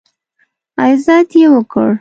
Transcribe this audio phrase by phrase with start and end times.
[0.85, 1.87] عزت یې وکړ.